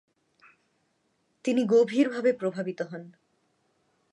[1.45, 3.03] তিনি গভীরভাবে প্রভাবিত হন।